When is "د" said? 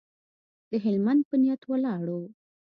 0.69-0.71